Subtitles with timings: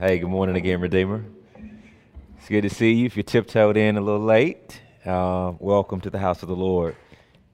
[0.00, 1.24] Hey, good morning again, Redeemer.
[2.36, 3.06] It's good to see you.
[3.06, 6.94] If you tiptoed in a little late, uh, welcome to the house of the Lord.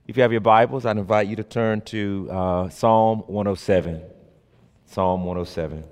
[0.06, 4.02] If you have your Bibles, I'd invite you to turn to uh, Psalm 107.
[4.84, 5.84] Psalm 107.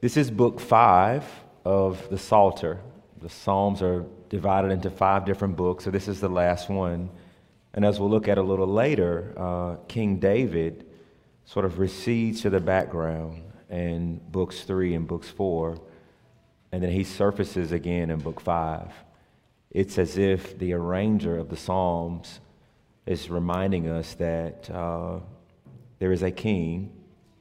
[0.00, 1.24] This is book five
[1.64, 2.78] of the Psalter.
[3.20, 7.10] The Psalms are divided into five different books, so this is the last one.
[7.74, 10.85] And as we'll look at a little later, uh, King David
[11.46, 15.80] sort of recedes to the background in books three and books four,
[16.72, 18.92] and then he surfaces again in book five.
[19.70, 22.40] It's as if the arranger of the Psalms
[23.06, 25.20] is reminding us that uh,
[25.98, 26.92] there is a king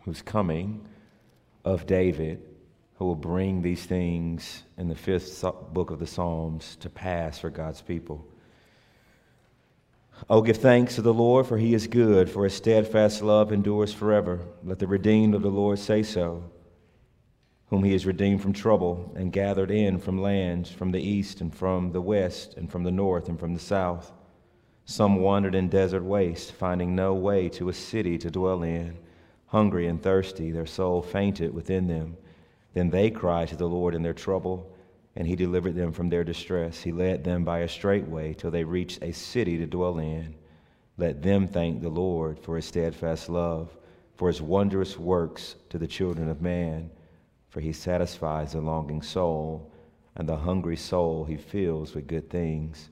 [0.02, 0.88] who's coming
[1.63, 2.41] of David
[2.98, 5.44] who will bring these things in the fifth
[5.74, 8.26] book of the Psalms to pass for God's people.
[10.30, 13.94] Oh, give thanks to the Lord, for he is good, for his steadfast love endures
[13.94, 14.40] forever.
[14.64, 16.44] Let the redeemed of the Lord say so,
[17.68, 21.54] whom he has redeemed from trouble and gathered in from lands, from the east and
[21.54, 24.13] from the west, and from the north and from the south.
[24.86, 28.98] Some wandered in desert waste, finding no way to a city to dwell in.
[29.48, 32.18] Hungry and thirsty, their soul fainted within them.
[32.74, 34.74] Then they cried to the Lord in their trouble,
[35.16, 36.82] and he delivered them from their distress.
[36.82, 40.35] He led them by a straight way till they reached a city to dwell in.
[40.98, 43.76] Let them thank the Lord for his steadfast love,
[44.16, 46.90] for his wondrous works to the children of man.
[47.49, 49.71] For he satisfies the longing soul,
[50.16, 52.90] and the hungry soul he fills with good things.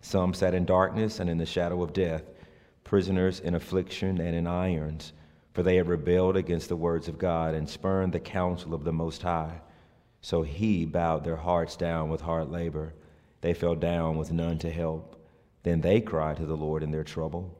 [0.00, 2.24] Some sat in darkness and in the shadow of death,
[2.84, 5.12] prisoners in affliction and in irons
[5.54, 8.92] for they had rebelled against the words of God and spurned the counsel of the
[8.92, 9.60] Most High.
[10.24, 12.94] So he bowed their hearts down with hard labor.
[13.42, 15.22] They fell down with none to help.
[15.64, 17.54] Then they cried to the Lord in their trouble,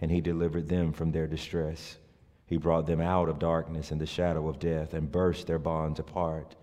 [0.00, 1.96] and he delivered them from their distress.
[2.44, 6.00] He brought them out of darkness and the shadow of death and burst their bonds
[6.00, 6.56] apart.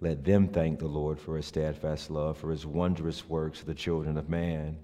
[0.00, 3.74] Let them thank the Lord for his steadfast love, for his wondrous works to the
[3.74, 4.78] children of man.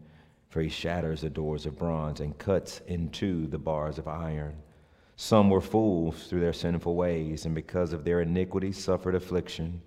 [0.51, 4.57] For he shatters the doors of bronze and cuts in two the bars of iron.
[5.17, 9.81] Some were fools through their sinful ways, and because of their iniquity suffered affliction.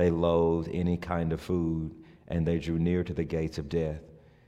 [0.00, 1.94] They loathed any kind of food,
[2.28, 4.00] and they drew near to the gates of death.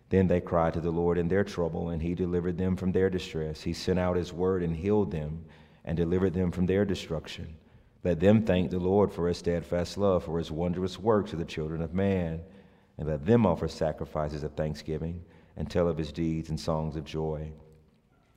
[0.08, 3.10] Then they cried to the Lord in their trouble, and he delivered them from their
[3.10, 3.60] distress.
[3.60, 5.44] He sent out his word and healed them,
[5.84, 7.54] and delivered them from their destruction.
[8.02, 11.44] Let them thank the Lord for his steadfast love, for his wondrous works to the
[11.44, 12.40] children of man.
[12.96, 15.22] And let them offer sacrifices of thanksgiving,
[15.58, 17.52] and tell of his deeds and songs of joy.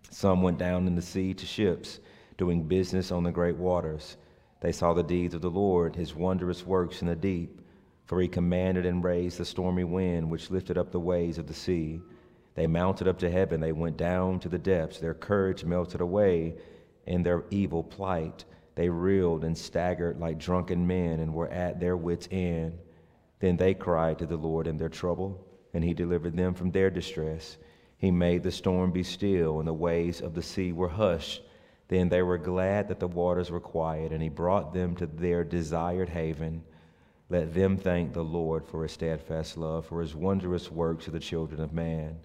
[0.09, 2.01] Some went down in the sea to ships,
[2.37, 4.17] doing business on the great waters.
[4.65, 7.61] They saw the deeds of the Lord, his wondrous works in the deep.
[8.07, 11.53] For he commanded and raised the stormy wind, which lifted up the waves of the
[11.53, 12.01] sea.
[12.55, 14.97] They mounted up to heaven, they went down to the depths.
[14.97, 16.55] Their courage melted away
[17.05, 18.45] in their evil plight.
[18.73, 22.79] They reeled and staggered like drunken men and were at their wits' end.
[23.41, 25.45] Then they cried to the Lord in their trouble,
[25.75, 27.59] and he delivered them from their distress.
[27.99, 31.43] He made the storm be still, and the waves of the sea were hushed.
[31.88, 35.44] Then they were glad that the waters were quiet, and he brought them to their
[35.44, 36.63] desired haven.
[37.29, 41.19] Let them thank the Lord for his steadfast love, for his wondrous works to the
[41.19, 42.18] children of man.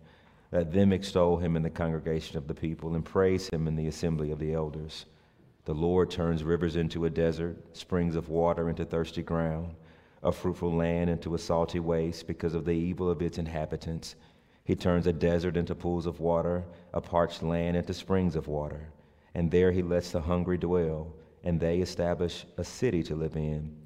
[0.53, 3.87] Let them extol him in the congregation of the people, and praise him in the
[3.87, 5.07] assembly of the elders.
[5.67, 9.75] The Lord turns rivers into a desert, springs of water into thirsty ground,
[10.23, 14.17] a fruitful land into a salty waste because of the evil of its inhabitants.
[14.65, 18.89] He turns a desert into pools of water, a parched land into springs of water.
[19.35, 21.13] And there he lets the hungry dwell,
[21.45, 23.77] and they establish a city to live in.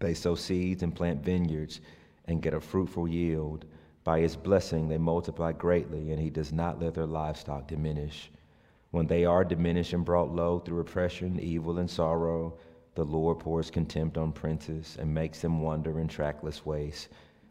[0.00, 1.80] They sow seeds and plant vineyards
[2.26, 3.64] and get a fruitful yield.
[4.02, 8.30] By his blessing, they multiply greatly, and he does not let their livestock diminish.
[8.90, 12.54] When they are diminished and brought low through oppression, evil, and sorrow,
[12.94, 17.08] the Lord pours contempt on princes and makes them wander in trackless wastes.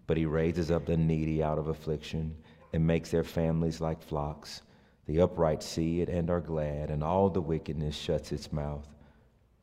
[0.07, 2.35] But he raises up the needy out of affliction
[2.71, 4.61] and makes their families like flocks.
[5.05, 8.87] The upright see it and are glad, and all the wickedness shuts its mouth.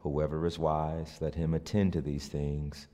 [0.00, 2.88] Whoever is wise, let him attend to these things.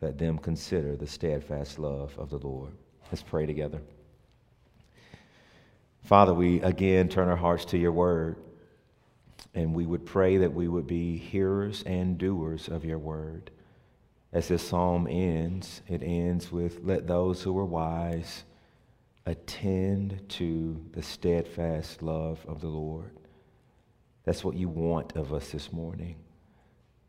[0.00, 2.72] Let them consider the steadfast love of the Lord.
[3.10, 3.80] Let's pray together.
[6.02, 8.36] Father, we again turn our hearts to your word,
[9.54, 13.50] and we would pray that we would be hearers and doers of your word.
[14.32, 18.44] As this psalm ends, it ends with, Let those who are wise
[19.26, 23.10] attend to the steadfast love of the Lord.
[24.24, 26.16] That's what you want of us this morning.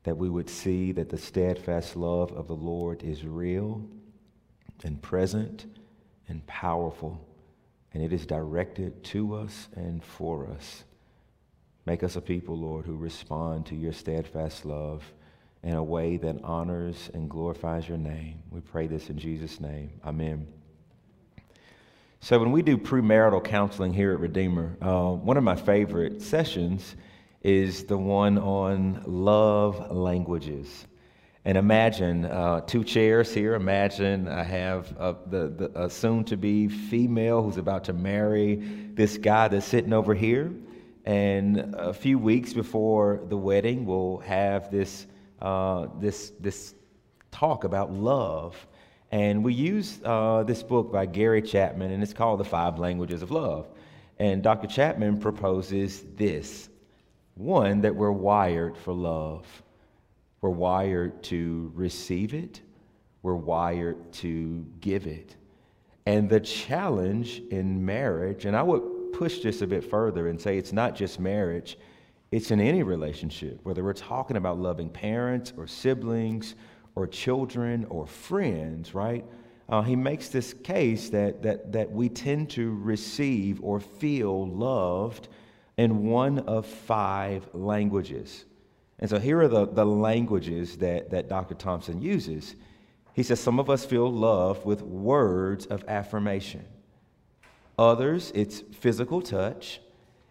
[0.03, 3.85] That we would see that the steadfast love of the Lord is real
[4.83, 5.65] and present
[6.27, 7.25] and powerful,
[7.94, 10.83] and it is directed to us and for us.
[11.85, 15.03] Make us a people, Lord, who respond to your steadfast love
[15.63, 18.41] in a way that honors and glorifies your name.
[18.50, 19.91] We pray this in Jesus' name.
[20.03, 20.47] Amen.
[22.25, 26.95] So, when we do premarital counseling here at Redeemer, uh, one of my favorite sessions
[27.44, 30.88] is the one on love languages.
[31.45, 33.54] And imagine uh, two chairs here.
[33.54, 38.56] Imagine I have a, the, the, a soon to be female who's about to marry
[38.95, 40.51] this guy that's sitting over here.
[41.06, 45.06] And a few weeks before the wedding, we'll have this,
[45.44, 46.74] uh, this, this
[47.30, 48.56] talk about love.
[49.12, 53.22] And we use uh, this book by Gary Chapman, and it's called The Five Languages
[53.22, 53.68] of Love.
[54.19, 54.68] And Dr.
[54.68, 56.69] Chapman proposes this
[57.36, 59.46] one, that we're wired for love,
[60.40, 62.62] we're wired to receive it,
[63.24, 65.36] we're wired to give it.
[66.06, 70.57] And the challenge in marriage, and I would push this a bit further and say
[70.57, 71.78] it's not just marriage,
[72.31, 76.56] it's in any relationship, whether we're talking about loving parents or siblings
[76.95, 79.25] or children or friends, right?
[79.68, 85.27] Uh, he makes this case that, that, that we tend to receive or feel loved
[85.77, 88.45] in one of five languages.
[89.00, 91.56] And so here are the, the languages that, that Dr.
[91.56, 92.56] Thompson uses.
[93.13, 96.65] He says some of us feel love with words of affirmation.
[97.77, 99.81] Others, it's physical touch.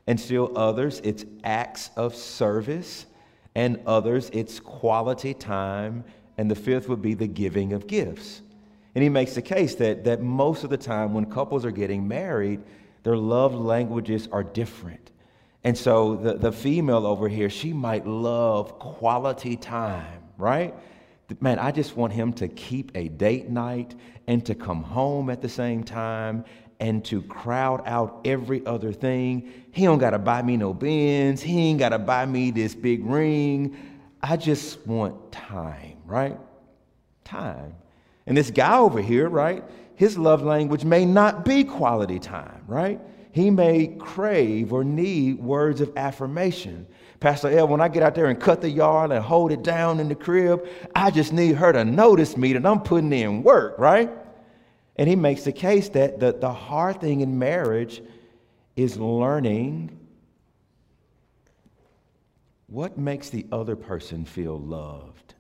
[0.07, 3.07] And still others, it's acts of service.
[3.55, 6.05] And others, it's quality time.
[6.37, 8.43] And the fifth would be the giving of gifts.
[8.95, 12.07] And he makes the case that, that most of the time when couples are getting
[12.07, 12.63] married,
[13.03, 15.11] their love languages are different.
[15.65, 20.75] And so the, the female over here, she might love quality time, right?
[21.41, 23.95] Man, I just want him to keep a date night
[24.27, 26.45] and to come home at the same time
[26.81, 29.51] and to crowd out every other thing.
[29.73, 31.41] He don't got to buy me no Benz.
[31.41, 33.77] He ain't got to buy me this big ring.
[34.27, 36.39] I just want time, right?
[37.25, 37.75] Time.
[38.27, 39.63] And this guy over here, right?
[39.97, 42.99] His love language may not be quality time, right?
[43.33, 46.87] He may crave or need words of affirmation.
[47.21, 50.01] Pastor L, when I get out there and cut the yard and hold it down
[50.01, 53.79] in the crib, I just need her to notice me that I'm putting in work,
[53.79, 54.11] right?
[54.97, 58.01] And he makes the case that the, the hard thing in marriage
[58.75, 60.01] is learning
[62.75, 65.35] what makes the other person feel loved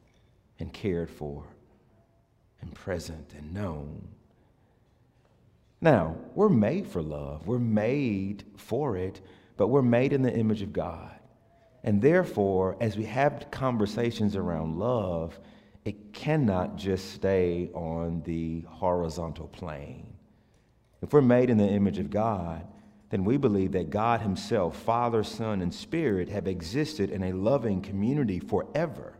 [0.60, 1.42] and cared for
[2.60, 4.06] and present and known.
[5.80, 9.20] Now, we're made for love, we're made for it,
[9.56, 11.18] but we're made in the image of God.
[11.82, 15.36] And therefore, as we have conversations around love,
[15.84, 20.06] it cannot just stay on the horizontal plane.
[21.02, 22.64] If we're made in the image of God,
[23.14, 27.80] then we believe that God Himself, Father, Son, and Spirit, have existed in a loving
[27.80, 29.16] community forever.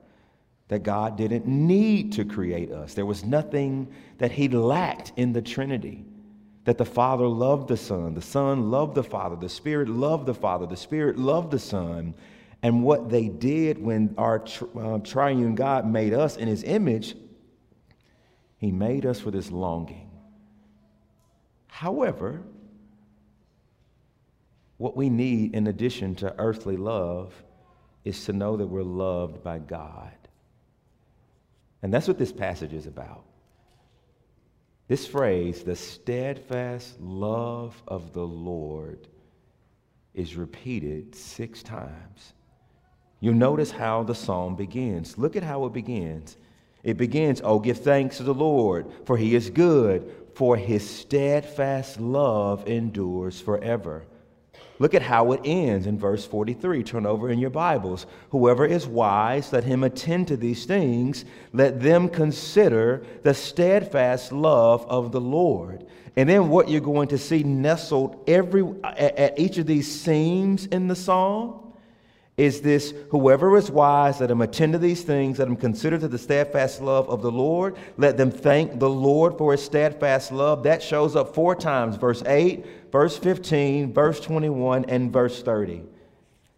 [0.67, 2.95] That God didn't need to create us.
[2.95, 3.87] There was nothing
[4.19, 6.05] that He lacked in the Trinity.
[6.65, 10.35] That the Father loved the Son, the Son loved the Father, the Spirit loved the
[10.35, 12.15] Father, the Spirit loved the Son,
[12.65, 14.45] and what they did when our
[14.77, 17.15] uh, triune God made us in his image,
[18.59, 20.11] he made us with this longing.
[21.69, 22.43] However,
[24.77, 27.33] what we need in addition to earthly love
[28.05, 30.13] is to know that we're loved by God.
[31.83, 33.25] And that's what this passage is about.
[34.89, 39.09] This phrase, the steadfast love of the Lord,
[40.13, 42.35] is repeated six times.
[43.21, 45.17] You'll notice how the psalm begins.
[45.17, 46.37] Look at how it begins.
[46.83, 51.99] It begins, Oh, give thanks to the Lord, for he is good, for his steadfast
[51.99, 54.05] love endures forever.
[54.79, 56.83] Look at how it ends in verse 43.
[56.83, 58.07] Turn over in your Bibles.
[58.31, 61.25] Whoever is wise, let him attend to these things.
[61.53, 65.87] Let them consider the steadfast love of the Lord.
[66.17, 70.89] And then what you're going to see nestled every at each of these seams in
[70.89, 71.61] the psalm
[72.37, 76.09] is this whoever is wise, let him attend to these things, let him consider to
[76.09, 80.65] the steadfast love of the Lord, let them thank the Lord for his steadfast love.
[80.65, 85.83] That shows up four times verse 8, verse 15, verse 21, and verse 30.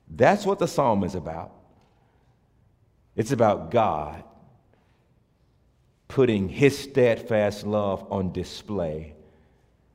[0.07, 1.51] That's what the psalm is about.
[3.17, 4.23] It's about God
[6.09, 9.15] putting his steadfast love on display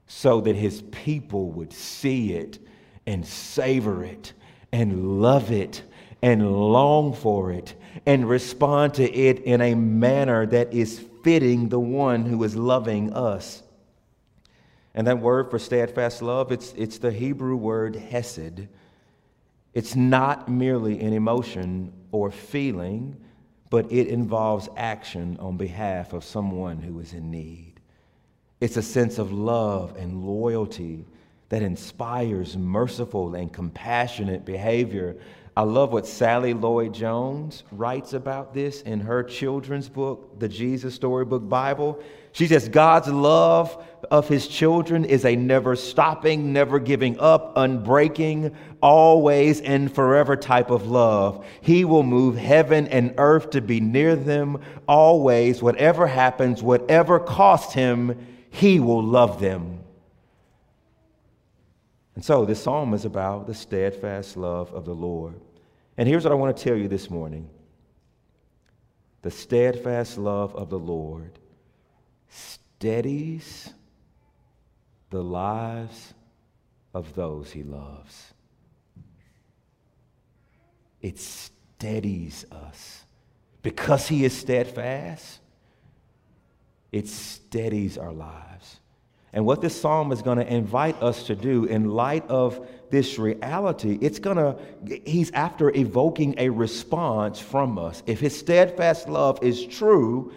[0.07, 2.57] so that his people would see it
[3.05, 4.33] and savor it
[4.71, 5.83] and love it
[6.23, 7.75] and long for it
[8.07, 13.13] and respond to it in a manner that is fitting the one who is loving
[13.13, 13.61] us.
[14.93, 18.67] And that word for steadfast love, it's, it's the Hebrew word hesed.
[19.73, 23.15] It's not merely an emotion or feeling,
[23.69, 27.79] but it involves action on behalf of someone who is in need.
[28.59, 31.05] It's a sense of love and loyalty
[31.49, 35.17] that inspires merciful and compassionate behavior.
[35.55, 40.95] I love what Sally Lloyd Jones writes about this in her children's book, the Jesus
[40.95, 42.01] Storybook Bible.
[42.31, 48.55] She says, God's love of his children is a never stopping, never giving up, unbreaking,
[48.81, 51.45] always and forever type of love.
[51.59, 55.61] He will move heaven and earth to be near them always.
[55.61, 59.80] Whatever happens, whatever costs him, he will love them.
[62.21, 65.41] And so this psalm is about the steadfast love of the Lord.
[65.97, 67.49] And here's what I want to tell you this morning
[69.23, 71.39] the steadfast love of the Lord
[72.29, 73.73] steadies
[75.09, 76.13] the lives
[76.93, 78.33] of those he loves.
[81.01, 83.03] It steadies us.
[83.63, 85.39] Because he is steadfast,
[86.91, 88.80] it steadies our lives.
[89.33, 93.17] And what this psalm is going to invite us to do in light of this
[93.17, 94.57] reality, it's going to,
[95.05, 98.03] he's after evoking a response from us.
[98.05, 100.33] If his steadfast love is true,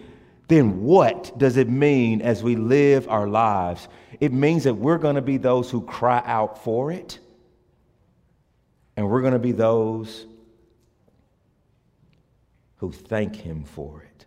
[0.46, 3.88] then what does it mean as we live our lives?
[4.20, 7.18] It means that we're going to be those who cry out for it,
[8.96, 10.26] and we're going to be those
[12.76, 14.26] who thank him for it.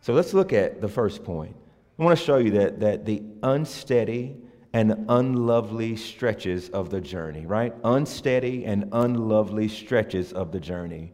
[0.00, 1.54] So let's look at the first point.
[1.98, 4.36] I want to show you that, that the unsteady
[4.72, 7.72] and unlovely stretches of the journey, right?
[7.84, 11.12] Unsteady and unlovely stretches of the journey.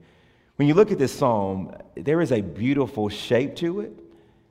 [0.57, 3.93] When you look at this psalm, there is a beautiful shape to it.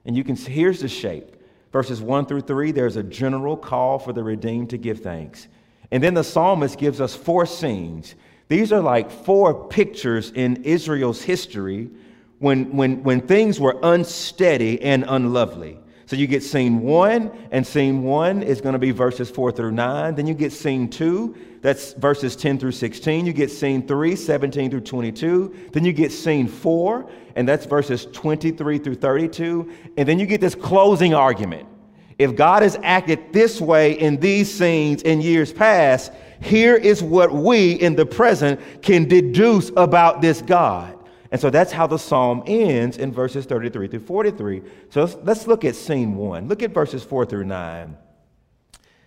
[0.05, 1.35] And you can see, here's the shape.
[1.71, 5.47] Verses 1 through 3, there's a general call for the redeemed to give thanks.
[5.91, 8.13] And then the psalmist gives us four scenes.
[8.47, 11.89] These are like four pictures in Israel's history
[12.37, 15.79] when, when, when things were unsteady and unlovely.
[16.09, 19.73] So you get scene one, and scene one is going to be verses four through
[19.73, 20.15] nine.
[20.15, 23.27] Then you get scene two, that's verses 10 through 16.
[23.27, 25.69] You get scene three, 17 through 22.
[25.71, 29.71] Then you get scene four, and that's verses 23 through 32.
[29.97, 31.69] And then you get this closing argument.
[32.17, 36.11] If God has acted this way in these scenes in years past,
[36.41, 40.98] here is what we in the present can deduce about this God.
[41.31, 44.63] And so that's how the psalm ends in verses 33 through 43.
[44.89, 46.47] So let's, let's look at scene one.
[46.47, 47.97] Look at verses 4 through 9.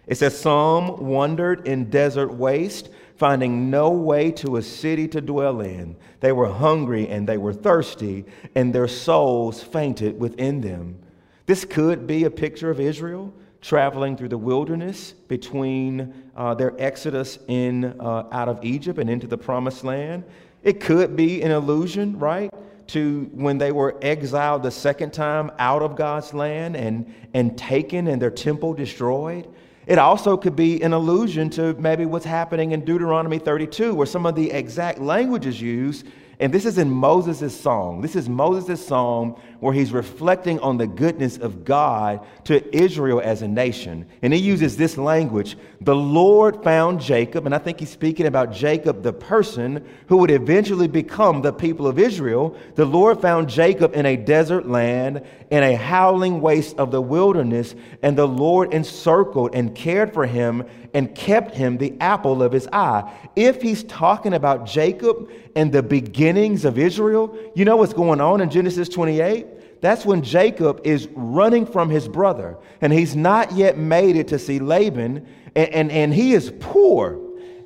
[0.07, 5.61] It says, Some wandered in desert waste, finding no way to a city to dwell
[5.61, 5.97] in.
[6.21, 8.25] They were hungry and they were thirsty,
[8.55, 11.01] and their souls fainted within them.
[11.47, 17.39] This could be a picture of Israel traveling through the wilderness between uh, their exodus
[17.47, 20.25] in, uh, out of Egypt and into the promised land.
[20.63, 22.51] It could be an allusion, right,
[22.89, 28.07] to when they were exiled the second time out of God's land and, and taken
[28.07, 29.49] and their temple destroyed.
[29.87, 34.27] It also could be an allusion to maybe what's happening in Deuteronomy 32, where some
[34.27, 36.07] of the exact language is used
[36.43, 38.01] and this is in Moses' song.
[38.01, 43.43] This is Moses' song where he's reflecting on the goodness of God to Israel as
[43.43, 44.05] a nation.
[44.21, 48.51] And he uses this language The Lord found Jacob, and I think he's speaking about
[48.53, 52.57] Jacob, the person who would eventually become the people of Israel.
[52.75, 57.77] The Lord found Jacob in a desert land, in a howling waste of the wilderness,
[58.03, 62.67] and the Lord encircled and cared for him and kept him the apple of his
[62.73, 63.13] eye.
[63.37, 68.41] If he's talking about Jacob and the beginnings of Israel, you know what's going on
[68.41, 69.47] in Genesis 28?
[69.83, 74.39] That's when Jacob is running from his brother, and he's not yet made it to
[74.39, 77.19] see Laban, and, and, and he is poor.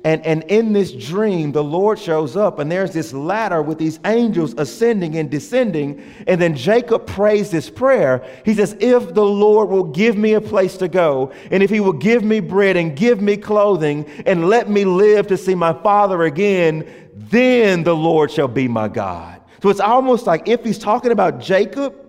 [0.03, 3.99] And, and in this dream, the Lord shows up, and there's this ladder with these
[4.03, 6.01] angels ascending and descending.
[6.25, 8.25] And then Jacob prays this prayer.
[8.43, 11.81] He says, If the Lord will give me a place to go, and if he
[11.81, 15.73] will give me bread and give me clothing, and let me live to see my
[15.83, 19.39] father again, then the Lord shall be my God.
[19.61, 22.06] So it's almost like if he's talking about Jacob,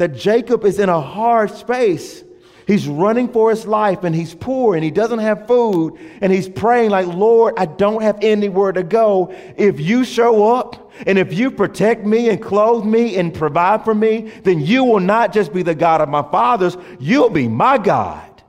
[0.00, 2.24] that Jacob is in a hard space.
[2.66, 6.48] He's running for his life and he's poor and he doesn't have food and he's
[6.48, 9.34] praying like, Lord, I don't have anywhere to go.
[9.58, 13.94] If you show up and if you protect me and clothe me and provide for
[13.94, 17.76] me, then you will not just be the God of my fathers, you'll be my
[17.76, 18.42] God.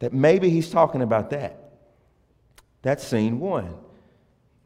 [0.00, 1.78] That maybe he's talking about that.
[2.82, 3.74] That's scene one.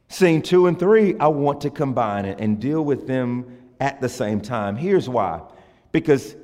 [0.08, 4.08] Scene two and three, I want to combine it and deal with them at the
[4.08, 4.74] same time.
[4.74, 5.42] Here's why.
[5.92, 6.36] Because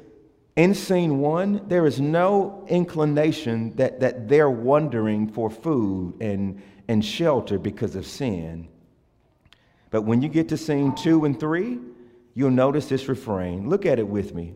[0.56, 7.04] in scene one, there is no inclination that, that they're wondering for food and, and
[7.04, 8.68] shelter because of sin.
[9.90, 11.78] But when you get to scene two and three,
[12.34, 13.68] you'll notice this refrain.
[13.68, 14.54] Look at it with me.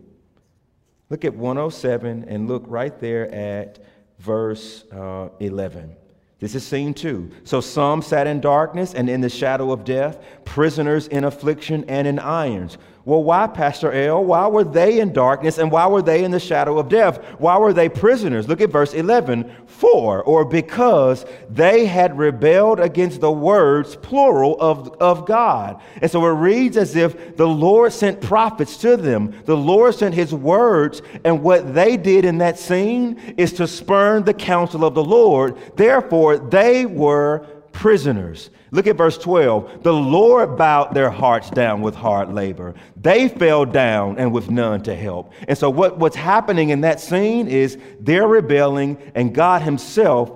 [1.11, 3.78] Look at 107 and look right there at
[4.18, 5.97] verse uh, 11.
[6.38, 7.30] This is scene two.
[7.42, 12.07] So some sat in darkness and in the shadow of death, prisoners in affliction and
[12.07, 12.78] in irons.
[13.08, 14.22] Well, why, Pastor L?
[14.22, 17.24] Why were they in darkness and why were they in the shadow of death?
[17.38, 18.48] Why were they prisoners?
[18.48, 19.50] Look at verse 11.
[19.64, 25.80] For, or because they had rebelled against the words, plural, of, of God.
[26.02, 29.32] And so it reads as if the Lord sent prophets to them.
[29.46, 34.24] The Lord sent his words, and what they did in that scene is to spurn
[34.24, 35.56] the counsel of the Lord.
[35.76, 38.50] Therefore, they were prisoners.
[38.70, 39.82] Look at verse 12.
[39.82, 42.75] The Lord bowed their hearts down with hard labor.
[43.00, 45.32] They fell down and with none to help.
[45.46, 50.30] And so, what, what's happening in that scene is they're rebelling, and God Himself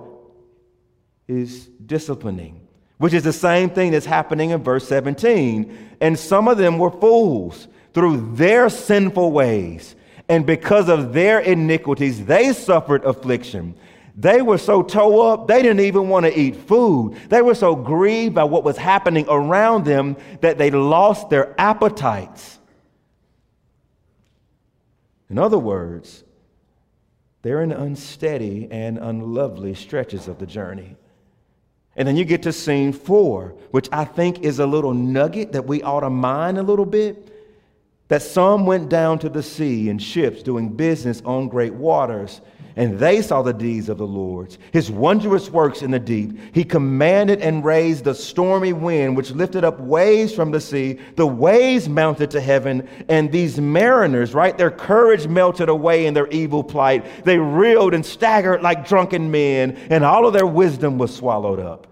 [1.28, 2.66] is disciplining,
[2.98, 5.96] which is the same thing that's happening in verse 17.
[6.00, 9.94] And some of them were fools through their sinful ways.
[10.28, 13.74] And because of their iniquities, they suffered affliction.
[14.14, 17.16] They were so toe up, they didn't even want to eat food.
[17.28, 22.58] They were so grieved by what was happening around them that they lost their appetites.
[25.30, 26.24] In other words,
[27.40, 30.96] they're in unsteady and unlovely stretches of the journey.
[31.96, 35.66] And then you get to scene four, which I think is a little nugget that
[35.66, 37.28] we ought to mine a little bit.
[38.08, 42.42] That some went down to the sea in ships doing business on great waters
[42.76, 46.38] and they saw the deeds of the Lord, his wondrous works in the deep.
[46.54, 50.98] He commanded and raised the stormy wind, which lifted up waves from the sea.
[51.16, 56.28] The waves mounted to heaven, and these mariners, right, their courage melted away in their
[56.28, 57.24] evil plight.
[57.24, 61.86] They reeled and staggered like drunken men, and all of their wisdom was swallowed up.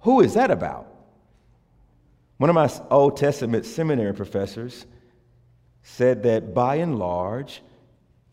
[0.00, 0.86] Who is that about?
[2.38, 4.86] One of my Old Testament seminary professors
[5.82, 7.62] said that by and large,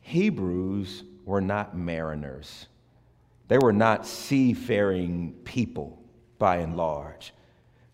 [0.06, 2.68] Hebrews were not mariners.
[3.48, 6.00] They were not seafaring people
[6.38, 7.34] by and large.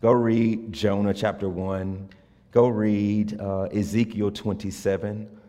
[0.02, 2.10] Go read Jonah chapter 1.
[2.52, 5.40] Go read uh, Ezekiel 27.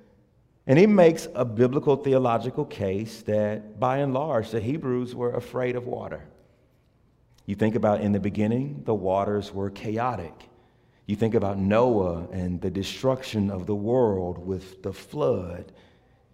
[0.68, 5.74] And he makes a biblical theological case that by and large the Hebrews were afraid
[5.74, 6.22] of water.
[7.44, 10.48] You think about in the beginning, the waters were chaotic.
[11.06, 15.72] You think about Noah and the destruction of the world with the flood.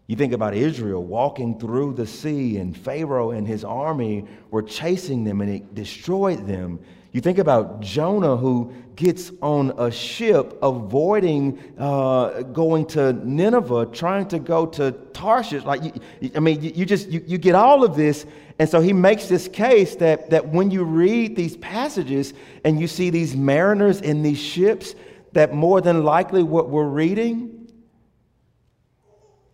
[0.09, 5.23] You think about Israel walking through the sea, and Pharaoh and his army were chasing
[5.23, 6.81] them, and it destroyed them.
[7.13, 14.27] You think about Jonah, who gets on a ship, avoiding uh, going to Nineveh, trying
[14.29, 15.65] to go to Tarshish.
[15.65, 18.25] Like, you, I mean, you, just you, you get all of this,
[18.59, 22.33] and so he makes this case that that when you read these passages
[22.65, 24.95] and you see these mariners in these ships,
[25.33, 27.58] that more than likely what we're reading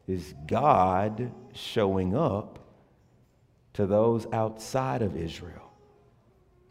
[0.07, 2.59] is God showing up
[3.75, 5.73] to those outside of Israel.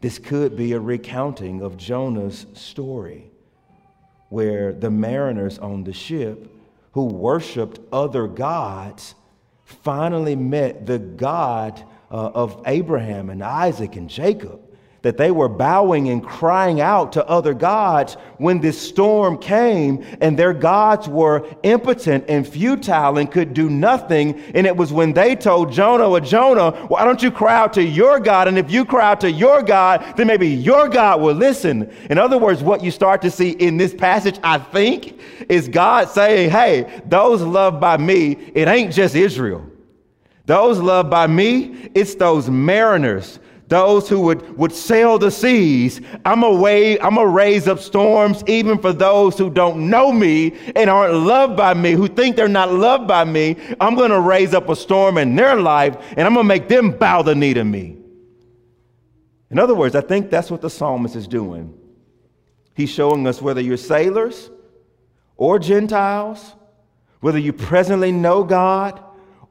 [0.00, 3.30] This could be a recounting of Jonah's story,
[4.28, 6.50] where the mariners on the ship
[6.92, 9.14] who worshiped other gods
[9.64, 14.60] finally met the God uh, of Abraham and Isaac and Jacob
[15.04, 20.38] that they were bowing and crying out to other gods when this storm came, and
[20.38, 24.40] their gods were impotent and futile and could do nothing.
[24.54, 27.82] And it was when they told Jonah, well, Jonah, why don't you cry out to
[27.82, 28.48] your God?
[28.48, 31.94] And if you cry out to your God, then maybe your God will listen.
[32.08, 36.08] In other words, what you start to see in this passage, I think, is God
[36.08, 39.66] saying, hey, those loved by me, it ain't just Israel.
[40.46, 46.00] Those loved by me, it's those mariners those who would, would sail the seas.
[46.24, 50.90] I'm gonna I'm gonna raise up storms even for those who don't know me and
[50.90, 53.56] aren't loved by me, who think they're not loved by me.
[53.80, 57.22] I'm gonna raise up a storm in their life and I'm gonna make them bow
[57.22, 57.96] the knee to me.
[59.50, 61.78] In other words, I think that's what the psalmist is doing.
[62.74, 64.50] He's showing us whether you're sailors
[65.36, 66.54] or Gentiles,
[67.20, 69.02] whether you presently know God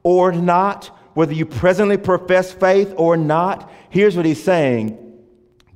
[0.02, 5.00] or not, whether you presently profess faith or not, here's what he's saying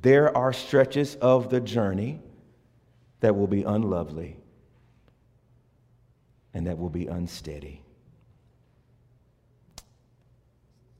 [0.01, 2.21] there are stretches of the journey
[3.19, 4.37] that will be unlovely
[6.53, 7.83] and that will be unsteady.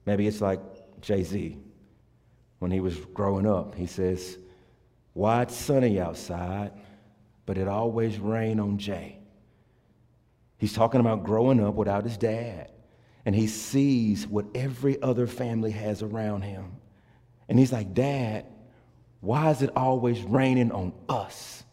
[0.06, 0.60] Maybe it's like
[1.02, 1.58] Jay Z
[2.60, 3.75] when he was growing up.
[3.75, 4.38] He says,
[5.13, 6.71] Why it's sunny outside,
[7.45, 9.19] but it always rain on Jay.
[10.58, 12.69] He's talking about growing up without his dad
[13.30, 16.72] and he sees what every other family has around him.
[17.48, 18.48] And he's like, Dad,
[19.22, 21.63] why is it always raining on us?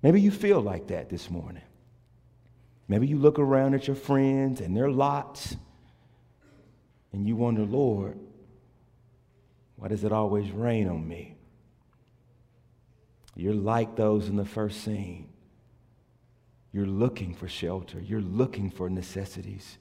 [0.00, 1.64] Maybe you feel like that this morning.
[2.86, 5.56] Maybe you look around at your friends and their lots
[7.12, 8.20] and you wonder, Lord,
[9.74, 11.34] why does it always rain on me?
[13.34, 15.28] You're like those in the first scene.
[16.70, 19.76] You're looking for shelter, you're looking for necessities.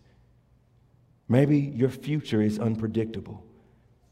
[1.30, 3.44] Maybe your future is unpredictable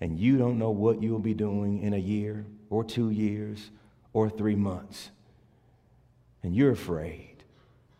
[0.01, 3.71] and you don't know what you'll be doing in a year or two years
[4.13, 5.11] or three months.
[6.43, 7.43] And you're afraid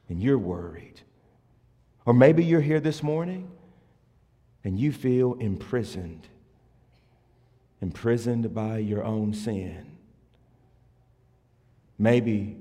[0.09, 1.01] and you're worried.
[2.05, 3.49] Or maybe you're here this morning
[4.63, 6.27] and you feel imprisoned,
[7.81, 9.97] imprisoned by your own sin.
[11.97, 12.57] Maybe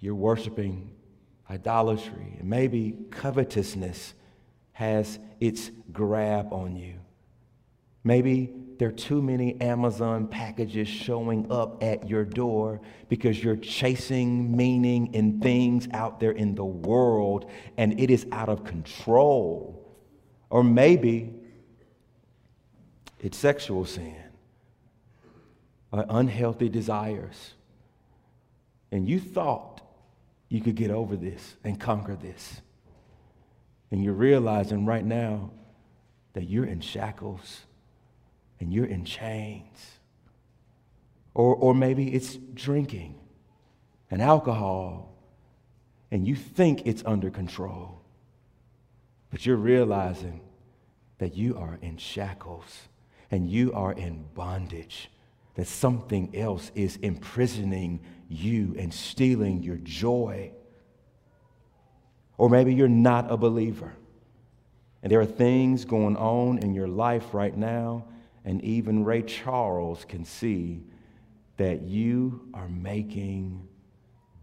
[0.00, 0.90] you're worshiping
[1.50, 4.14] idolatry, and maybe covetousness
[4.78, 6.94] has its grab on you.
[8.04, 14.56] Maybe there are too many Amazon packages showing up at your door because you're chasing
[14.56, 19.84] meaning in things out there in the world and it is out of control.
[20.48, 21.34] Or maybe
[23.18, 24.14] it's sexual sin
[25.90, 27.54] or unhealthy desires.
[28.92, 29.80] And you thought
[30.48, 32.60] you could get over this and conquer this.
[33.90, 35.50] And you're realizing right now
[36.34, 37.62] that you're in shackles
[38.60, 39.98] and you're in chains.
[41.34, 43.14] Or, or maybe it's drinking
[44.10, 45.14] and alcohol,
[46.10, 48.00] and you think it's under control,
[49.30, 50.40] but you're realizing
[51.18, 52.88] that you are in shackles
[53.30, 55.10] and you are in bondage,
[55.54, 60.50] that something else is imprisoning you and stealing your joy.
[62.38, 63.92] Or maybe you're not a believer.
[65.02, 68.04] And there are things going on in your life right now
[68.48, 70.82] and even Ray Charles can see
[71.58, 73.68] that you are making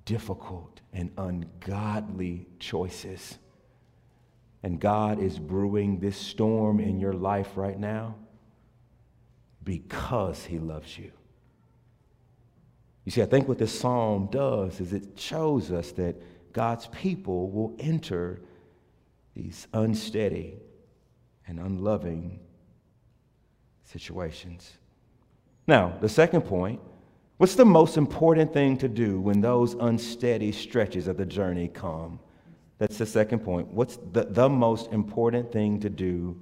[0.06, 3.40] difficult and ungodly choices.
[4.62, 8.14] And God is brewing this storm in your life right now
[9.64, 11.12] because He loves you.
[13.06, 16.16] You see, I think what this psalm does is it shows us that
[16.56, 18.40] God's people will enter
[19.34, 20.54] these unsteady
[21.46, 22.40] and unloving
[23.84, 24.72] situations.
[25.68, 26.80] Now, the second point
[27.36, 32.22] what's the most important thing to do when those unsteady stretches of the journey come?
[32.78, 33.68] That's the second point.
[33.68, 36.42] What's the, the most important thing to do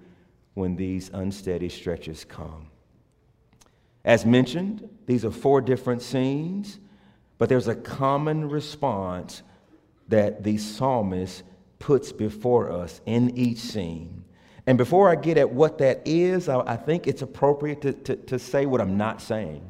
[0.53, 2.67] when these unsteady stretches come?
[4.05, 6.77] As mentioned, these are four different scenes,
[7.39, 9.41] but there's a common response
[10.07, 11.43] that the psalmist
[11.79, 14.23] puts before us in each scene.
[14.65, 18.15] And before I get at what that is, I, I think it's appropriate to, to,
[18.15, 19.69] to say what I'm not saying.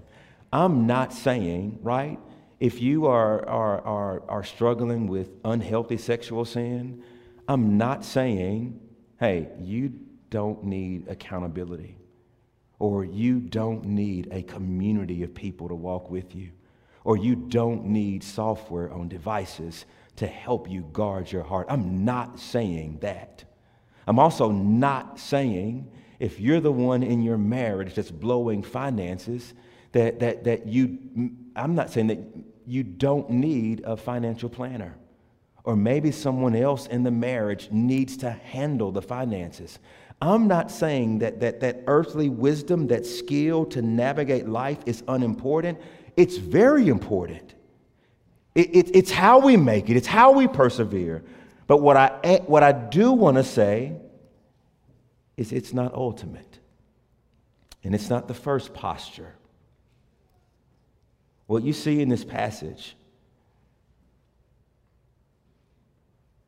[0.51, 2.19] I'm not saying, right,
[2.59, 7.03] if you are, are, are, are struggling with unhealthy sexual sin,
[7.47, 8.79] I'm not saying,
[9.19, 9.93] hey, you
[10.29, 11.97] don't need accountability
[12.83, 16.51] or you don't need a community of people to walk with you,
[17.05, 19.85] or you don't need software on devices
[20.17, 21.67] to help you guard your heart.
[21.69, 23.43] I'm not saying that.
[24.05, 29.53] I'm also not saying if you're the one in your marriage that's blowing finances,
[29.93, 30.97] that, that, that you,
[31.55, 32.19] I'm not saying that
[32.65, 34.95] you don't need a financial planner.
[35.63, 39.79] Or maybe someone else in the marriage needs to handle the finances.
[40.21, 45.79] I'm not saying that, that, that earthly wisdom, that skill to navigate life is unimportant.
[46.17, 47.55] It's very important.
[48.55, 51.23] It, it, it's how we make it, it's how we persevere.
[51.65, 53.93] But what I, eh, what I do want to say
[55.37, 56.59] is it's not ultimate,
[57.83, 59.33] and it's not the first posture.
[61.47, 62.95] What you see in this passage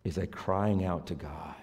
[0.03, 1.55] is a crying out to God.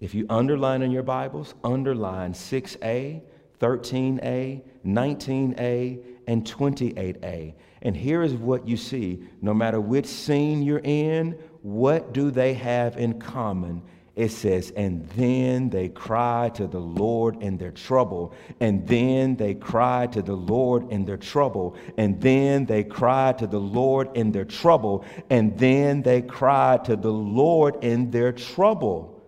[0.00, 3.22] If you underline in your Bibles, underline 6a,
[3.60, 7.54] 13a, 19a, and 28a.
[7.82, 12.54] And here is what you see no matter which scene you're in, what do they
[12.54, 13.82] have in common?
[14.16, 18.34] It says, and then they cried to the Lord in their trouble.
[18.60, 21.76] And then they cried to the Lord in their trouble.
[21.98, 25.04] And then they cried to the Lord in their trouble.
[25.28, 29.22] And then they cried to the Lord in their trouble.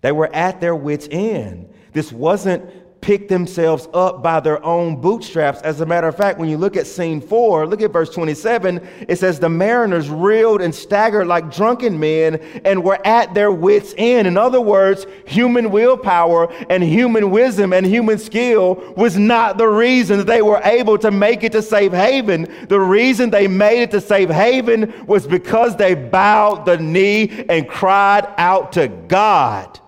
[0.00, 1.74] They were at their wits' end.
[1.92, 2.70] This wasn't
[3.08, 5.62] pick themselves up by their own bootstraps.
[5.62, 8.86] As a matter of fact, when you look at scene four, look at verse 27,
[9.08, 12.34] it says, The mariners reeled and staggered like drunken men
[12.66, 14.28] and were at their wits' end.
[14.28, 20.18] In other words, human willpower and human wisdom and human skill was not the reason
[20.18, 22.66] that they were able to make it to safe haven.
[22.68, 27.66] The reason they made it to safe haven was because they bowed the knee and
[27.66, 29.80] cried out to God.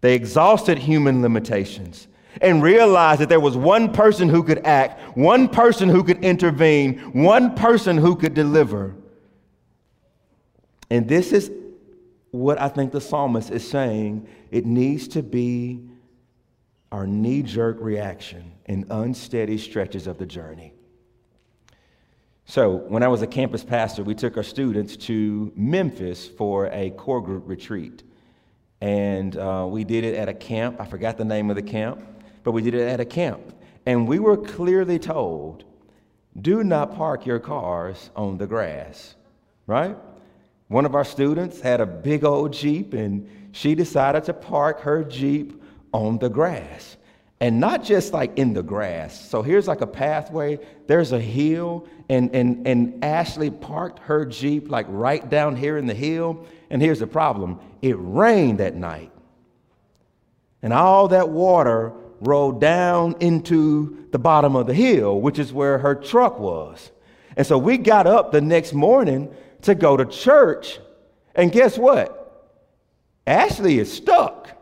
[0.00, 2.08] They exhausted human limitations
[2.40, 6.98] and realized that there was one person who could act, one person who could intervene,
[7.12, 8.94] one person who could deliver.
[10.90, 11.50] And this is
[12.30, 15.80] what I think the psalmist is saying it needs to be
[16.92, 20.72] our knee jerk reaction in unsteady stretches of the journey.
[22.46, 26.90] So, when I was a campus pastor, we took our students to Memphis for a
[26.90, 28.02] core group retreat.
[28.80, 30.80] And uh, we did it at a camp.
[30.80, 32.02] I forgot the name of the camp,
[32.44, 33.40] but we did it at a camp.
[33.86, 35.64] And we were clearly told
[36.40, 39.16] do not park your cars on the grass,
[39.66, 39.96] right?
[40.68, 45.02] One of our students had a big old Jeep, and she decided to park her
[45.02, 45.60] Jeep
[45.92, 46.97] on the grass.
[47.40, 49.28] And not just like in the grass.
[49.28, 54.70] So here's like a pathway, there's a hill, and, and, and Ashley parked her Jeep
[54.70, 56.46] like right down here in the hill.
[56.70, 59.12] And here's the problem it rained that night.
[60.62, 65.78] And all that water rolled down into the bottom of the hill, which is where
[65.78, 66.90] her truck was.
[67.36, 70.80] And so we got up the next morning to go to church.
[71.36, 72.18] And guess what?
[73.26, 74.57] Ashley is stuck.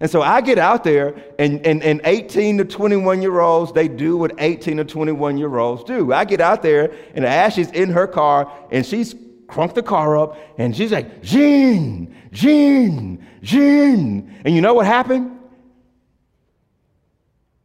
[0.00, 3.86] And so I get out there, and, and, and 18 to 21 year olds, they
[3.86, 6.12] do what 18 to 21 year olds do.
[6.12, 9.14] I get out there, and Ashley's in her car, and she's
[9.46, 14.40] crunked the car up, and she's like, Jean, Jean, Jean.
[14.42, 15.38] And you know what happened?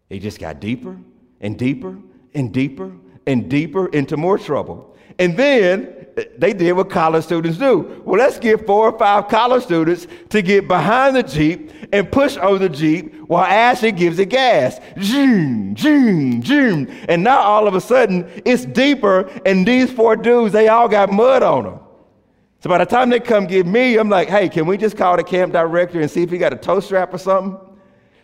[0.10, 0.98] It just got deeper
[1.40, 1.98] and deeper
[2.34, 2.92] and deeper
[3.26, 4.96] and deeper into more trouble.
[5.18, 5.95] And then
[6.38, 8.02] they did what college students do.
[8.06, 12.38] Well, let's get four or five college students to get behind the Jeep and push
[12.38, 14.80] over the Jeep while Ashley gives it gas.
[15.02, 16.88] Zoom, zoom, zoom.
[17.10, 21.12] And now all of a sudden it's deeper, and these four dudes, they all got
[21.12, 21.80] mud on them.
[22.62, 25.18] So by the time they come get me, I'm like, hey, can we just call
[25.18, 27.60] the camp director and see if he got a tow strap or something?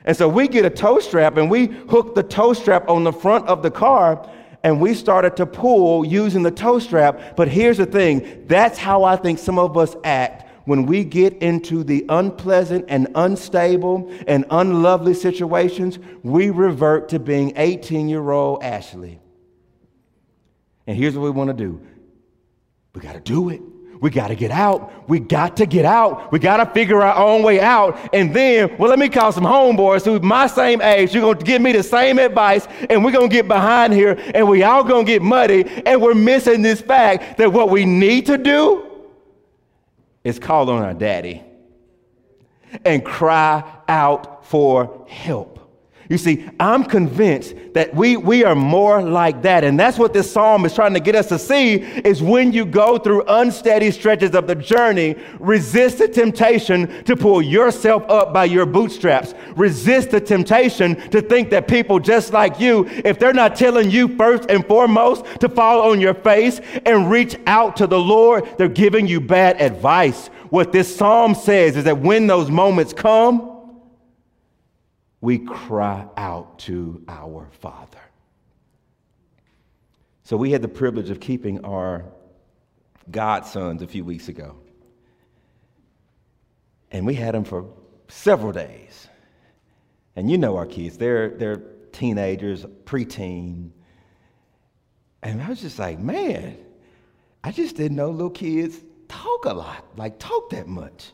[0.06, 3.14] And so we get a tow strap and we hook the tow strap on the
[3.14, 4.28] front of the car
[4.64, 7.36] and we started to pull using the tow strap.
[7.36, 11.34] But here's the thing that's how I think some of us act when we get
[11.42, 16.00] into the unpleasant and unstable and unlovely situations.
[16.24, 19.20] We revert to being 18 year old Ashley.
[20.88, 21.82] And here's what we want to do
[22.94, 23.62] we got to do it.
[24.02, 25.08] We got to get out.
[25.08, 26.32] We got to get out.
[26.32, 28.10] We got to figure our own way out.
[28.14, 31.14] And then, well, let me call some homeboys who my same age.
[31.14, 34.20] You're going to give me the same advice, and we're going to get behind here,
[34.34, 35.64] and we all going to get muddy.
[35.86, 38.88] And we're missing this fact that what we need to do
[40.24, 41.44] is call on our daddy
[42.84, 45.51] and cry out for help.
[46.12, 49.64] You see, I'm convinced that we, we are more like that.
[49.64, 52.66] And that's what this psalm is trying to get us to see is when you
[52.66, 58.44] go through unsteady stretches of the journey, resist the temptation to pull yourself up by
[58.44, 59.34] your bootstraps.
[59.56, 64.10] Resist the temptation to think that people just like you, if they're not telling you
[64.18, 68.68] first and foremost to fall on your face and reach out to the Lord, they're
[68.68, 70.28] giving you bad advice.
[70.50, 73.51] What this psalm says is that when those moments come,
[75.22, 78.02] we cry out to our Father.
[80.24, 82.06] So we had the privilege of keeping our
[83.12, 84.56] godsons a few weeks ago.
[86.92, 87.66] And we had them for
[88.08, 89.08] several days.
[90.16, 93.70] And you know our kids, they're, they're teenagers, preteen.
[95.24, 96.58] And I was just like, man,
[97.44, 101.12] I just didn't know little kids talk a lot, like talk that much.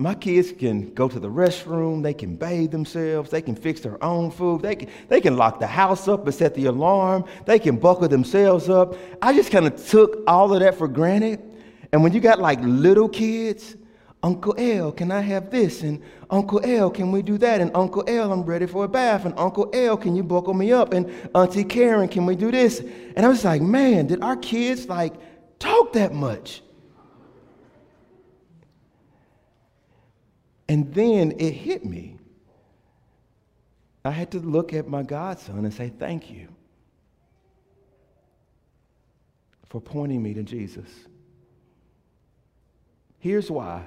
[0.00, 4.02] My kids can go to the restroom, they can bathe themselves, they can fix their
[4.02, 7.58] own food, they can, they can lock the house up and set the alarm, they
[7.58, 8.94] can buckle themselves up.
[9.20, 11.42] I just kind of took all of that for granted.
[11.92, 13.76] And when you got like little kids,
[14.22, 15.82] Uncle L, can I have this?
[15.82, 17.60] And Uncle L, can we do that?
[17.60, 19.26] And Uncle L, I'm ready for a bath.
[19.26, 20.94] And Uncle L, can you buckle me up?
[20.94, 22.80] And Auntie Karen, can we do this?
[22.80, 25.12] And I was like, man, did our kids like
[25.58, 26.62] talk that much?
[30.70, 32.16] And then it hit me.
[34.04, 36.46] I had to look at my godson and say, Thank you
[39.66, 40.88] for pointing me to Jesus.
[43.18, 43.84] Here's why.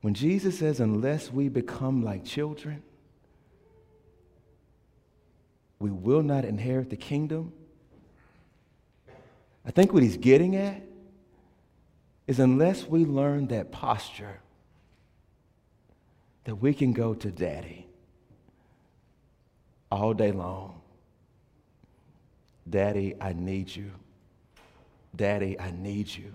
[0.00, 2.82] When Jesus says, unless we become like children,
[5.78, 7.52] we will not inherit the kingdom.
[9.66, 10.80] I think what he's getting at
[12.26, 14.40] is unless we learn that posture,
[16.46, 17.88] that we can go to daddy
[19.90, 20.80] all day long.
[22.70, 23.90] Daddy, I need you.
[25.16, 26.32] Daddy, I need you.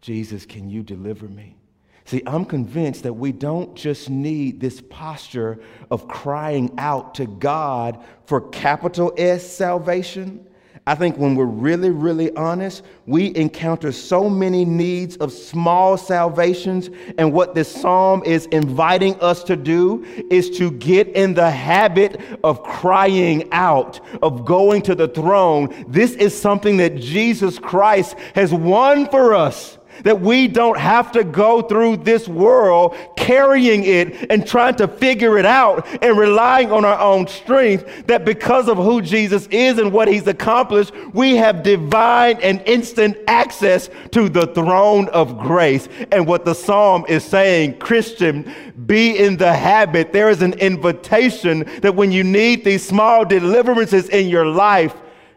[0.00, 1.56] Jesus, can you deliver me?
[2.04, 5.58] See, I'm convinced that we don't just need this posture
[5.90, 10.46] of crying out to God for capital S salvation.
[10.84, 16.90] I think when we're really, really honest, we encounter so many needs of small salvations.
[17.18, 22.20] And what this psalm is inviting us to do is to get in the habit
[22.42, 25.84] of crying out, of going to the throne.
[25.86, 31.24] This is something that Jesus Christ has won for us that we don't have to
[31.24, 36.84] go through this world carrying it and trying to figure it out and relying on
[36.84, 38.06] our own strength.
[38.06, 43.16] That because of who Jesus is and what he's accomplished, we have divine and instant
[43.28, 45.88] access to the throne of grace.
[46.10, 48.52] And what the psalm is saying, Christian,
[48.86, 50.12] be in the habit.
[50.12, 54.94] There is an invitation that when you need these small deliverances in your life,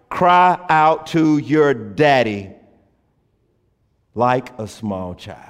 [0.10, 2.56] cry out to your daddy
[4.16, 5.44] like a small child.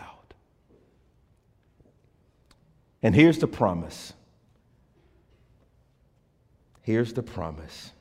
[3.02, 4.14] And here's the promise.
[6.82, 7.92] Here's the promise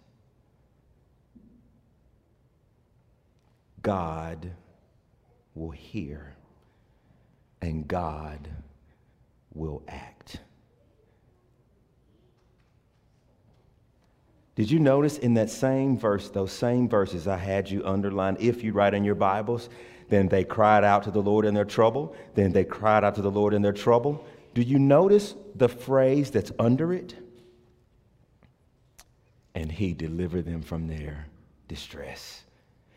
[3.82, 4.50] God
[5.54, 6.34] will hear
[7.60, 8.48] and God
[9.52, 10.40] will act.
[14.54, 18.62] Did you notice in that same verse, those same verses I had you underline, if
[18.62, 19.68] you write in your Bibles,
[20.08, 22.14] then they cried out to the Lord in their trouble.
[22.34, 24.24] Then they cried out to the Lord in their trouble.
[24.54, 27.14] Do you notice the phrase that's under it?
[29.54, 31.26] And he delivered them from their
[31.68, 32.42] distress.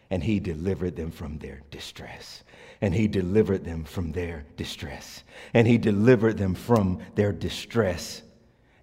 [0.10, 2.44] And he delivered them from their distress.
[2.82, 5.24] And he delivered them from their distress.
[5.54, 8.22] And he delivered them from their distress.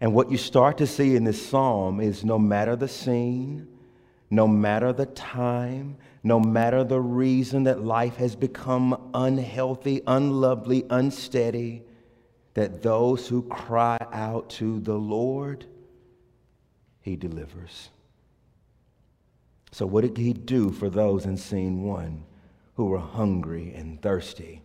[0.00, 3.68] And what you start to see in this psalm is no matter the scene,
[4.30, 11.82] no matter the time, no matter the reason that life has become unhealthy, unlovely, unsteady,
[12.54, 15.66] that those who cry out to the Lord,
[17.00, 17.90] He delivers.
[19.72, 22.24] So, what did He do for those in scene one
[22.74, 24.62] who were hungry and thirsty?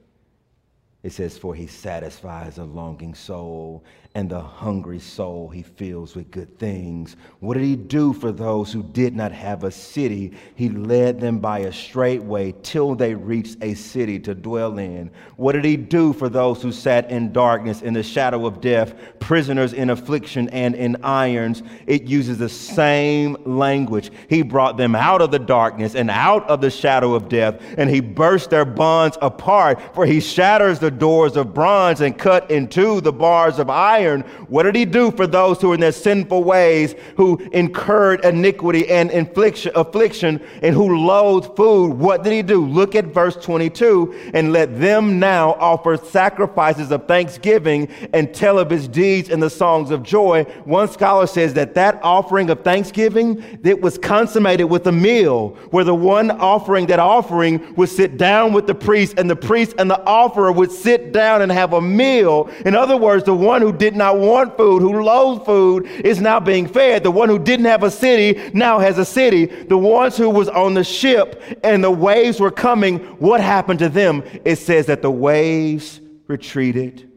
[1.02, 3.84] It says, For he satisfies a longing soul,
[4.16, 7.16] and the hungry soul he fills with good things.
[7.42, 10.34] What did he do for those who did not have a city?
[10.56, 15.12] He led them by a straight way till they reached a city to dwell in.
[15.36, 18.96] What did he do for those who sat in darkness, in the shadow of death,
[19.20, 21.62] prisoners in affliction and in irons?
[21.86, 24.12] It uses the same language.
[24.28, 27.88] He brought them out of the darkness and out of the shadow of death, and
[27.88, 33.02] he burst their bonds apart, for he shatters the doors of bronze and cut into
[33.02, 33.99] the bars of iron.
[34.48, 38.90] What did he do for those who were in their sinful ways, who incurred iniquity
[38.90, 41.94] and affliction and who loathed food?
[41.94, 42.66] What did he do?
[42.66, 48.70] Look at verse 22 and let them now offer sacrifices of thanksgiving and tell of
[48.70, 50.44] his deeds in the songs of joy.
[50.64, 55.84] One scholar says that that offering of thanksgiving that was consummated with a meal where
[55.84, 59.90] the one offering that offering would sit down with the priest and the priest and
[59.90, 62.50] the offerer would sit down and have a meal.
[62.66, 66.40] In other words, the one who did not want food, who loathed food, is now
[66.40, 67.04] being fed.
[67.04, 69.46] The one who didn't have a city now has a city.
[69.46, 73.90] The ones who was on the ship and the waves were coming, what happened to
[73.90, 74.24] them?
[74.46, 77.10] It says that the waves retreated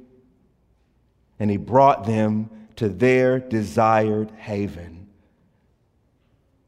[1.39, 5.09] and he brought them to their desired haven.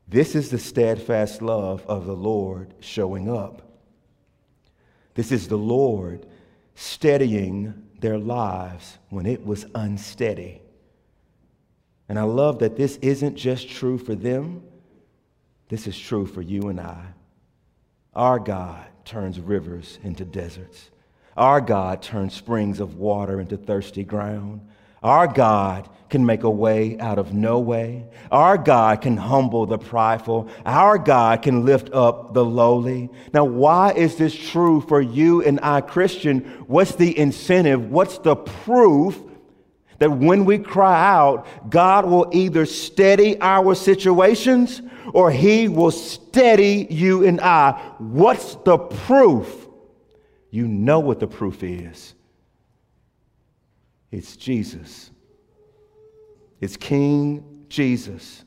[0.09, 3.63] This is the steadfast love of the Lord showing up.
[5.15, 6.27] This is the Lord
[6.75, 10.61] steadying their lives when it was unsteady.
[12.07, 14.63] And I love that this isn't just true for them,
[15.71, 17.03] this is true for you and I.
[18.15, 20.91] Our God turns rivers into deserts.
[21.35, 24.69] Our God turns springs of water into thirsty ground.
[25.03, 28.07] Our God can make a way out of no way.
[28.31, 30.49] Our God can humble the prideful.
[30.65, 33.11] Our God can lift up the lowly.
[33.33, 36.43] Now, why is this true for you and I, Christian?
[36.69, 37.91] What's the incentive?
[37.91, 39.21] What's the proof
[39.99, 46.87] that when we cry out, God will either steady our situations or He will steady
[46.91, 47.73] you and I?
[47.99, 49.67] What's the proof?
[50.53, 52.15] You know what the proof is.
[54.13, 55.11] It's Jesus.
[56.61, 58.45] It's King Jesus.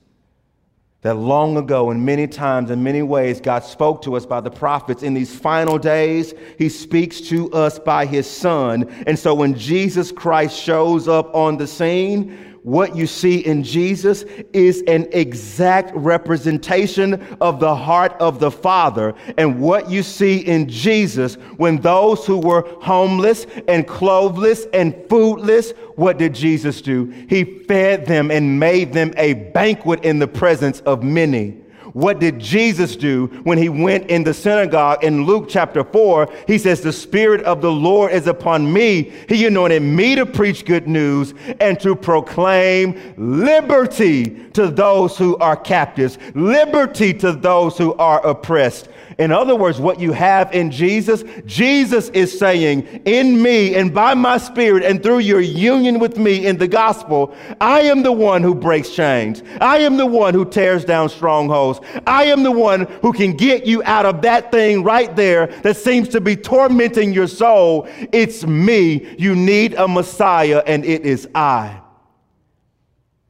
[1.02, 4.50] That long ago, and many times, in many ways, God spoke to us by the
[4.50, 5.04] prophets.
[5.04, 8.90] In these final days, He speaks to us by His Son.
[9.06, 14.24] And so when Jesus Christ shows up on the scene, what you see in Jesus
[14.54, 19.14] is an exact representation of the heart of the Father.
[19.38, 25.76] And what you see in Jesus, when those who were homeless and clothesless and foodless,
[25.96, 27.06] what did Jesus do?
[27.30, 31.62] He fed them and made them a banquet in the presence of many.
[31.98, 36.32] What did Jesus do when he went in the synagogue in Luke chapter 4?
[36.46, 39.12] He says, The Spirit of the Lord is upon me.
[39.28, 45.58] He anointed me to preach good news and to proclaim liberty to those who are
[45.58, 51.24] captives, liberty to those who are oppressed, in other words, what you have in Jesus,
[51.46, 56.46] Jesus is saying, in me and by my spirit and through your union with me
[56.46, 59.42] in the gospel, I am the one who breaks chains.
[59.60, 61.80] I am the one who tears down strongholds.
[62.06, 65.78] I am the one who can get you out of that thing right there that
[65.78, 67.88] seems to be tormenting your soul.
[68.12, 69.16] It's me.
[69.18, 71.82] You need a Messiah, and it is I.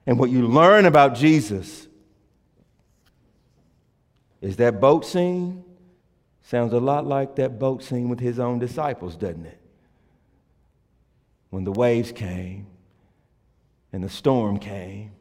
[0.05, 1.87] And what you learn about Jesus
[4.41, 5.63] is that boat scene
[6.47, 9.59] Sounds a lot like that boat scene with his own disciples, doesn't it?
[11.49, 12.67] When the waves came
[13.91, 15.11] and the storm came,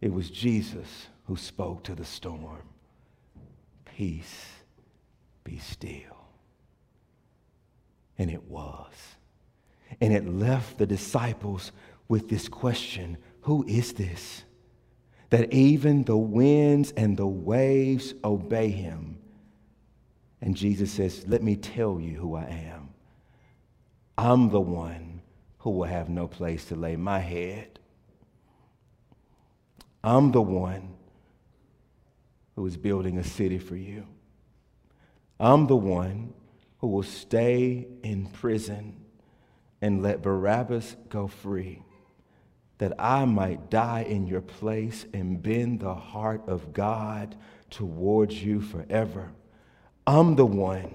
[0.00, 2.58] it was Jesus who spoke to the storm
[3.84, 4.46] Peace,
[5.44, 6.26] be still.
[8.18, 8.94] And it was.
[10.00, 11.70] And it left the disciples
[12.08, 14.42] with this question Who is this?
[15.30, 19.17] That even the winds and the waves obey him.
[20.40, 22.90] And Jesus says, Let me tell you who I am.
[24.16, 25.22] I'm the one
[25.58, 27.78] who will have no place to lay my head.
[30.02, 30.94] I'm the one
[32.56, 34.06] who is building a city for you.
[35.38, 36.34] I'm the one
[36.78, 38.96] who will stay in prison
[39.80, 41.82] and let Barabbas go free,
[42.78, 47.36] that I might die in your place and bend the heart of God
[47.70, 49.30] towards you forever.
[50.08, 50.94] I'm the one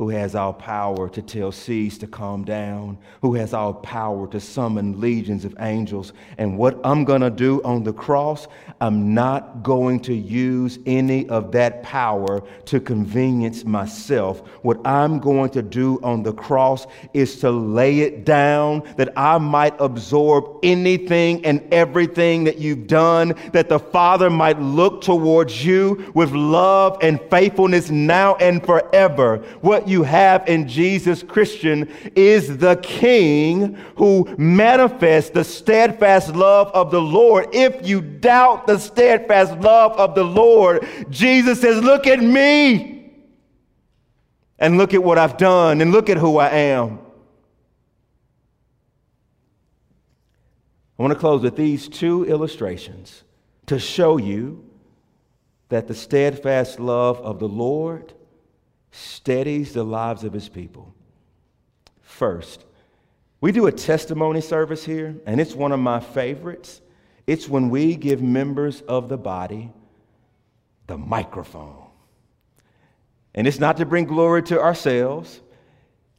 [0.00, 4.40] who has all power to tell seas to calm down, who has all power to
[4.40, 6.14] summon legions of angels.
[6.38, 8.48] And what I'm going to do on the cross,
[8.80, 14.40] I'm not going to use any of that power to convenience myself.
[14.62, 19.36] What I'm going to do on the cross is to lay it down that I
[19.36, 26.10] might absorb anything and everything that you've done, that the Father might look towards you
[26.14, 29.44] with love and faithfulness now and forever.
[29.60, 36.90] What you have in Jesus Christian is the King who manifests the steadfast love of
[36.90, 37.48] the Lord.
[37.52, 43.12] If you doubt the steadfast love of the Lord, Jesus says, Look at me
[44.58, 47.00] and look at what I've done and look at who I am.
[50.98, 53.24] I want to close with these two illustrations
[53.66, 54.64] to show you
[55.70, 58.12] that the steadfast love of the Lord
[58.90, 60.94] steadies the lives of his people.
[62.00, 62.64] First,
[63.40, 66.80] we do a testimony service here, and it's one of my favorites.
[67.26, 69.72] It's when we give members of the body
[70.90, 71.86] the microphone.
[73.34, 75.40] And it's not to bring glory to ourselves,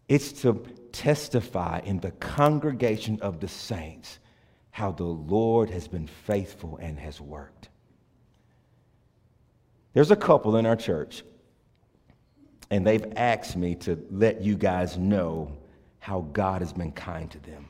[0.07, 4.19] it's to testify in the congregation of the saints
[4.71, 7.67] how the Lord has been faithful and has worked.
[9.93, 11.23] There's a couple in our church
[12.71, 15.51] and they've asked me to let you guys know
[15.99, 17.67] how God has been kind to them.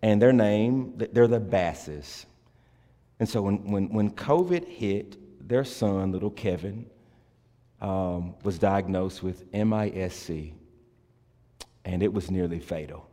[0.00, 2.24] And their name, they're the Basses.
[3.18, 6.86] And so when, when, when COVID hit, their son, little Kevin,
[7.80, 10.52] um, was diagnosed with MISC,
[11.84, 13.10] and it was nearly fatal.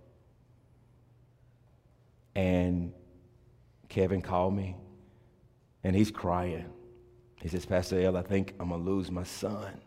[2.35, 2.93] And
[3.89, 4.75] Kevin called me,
[5.83, 6.65] and he's crying.
[7.41, 9.81] He says, Pastor L, I think I'm going to lose my son.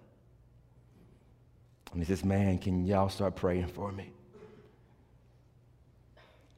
[1.93, 4.11] And he says, Man, can y'all start praying for me?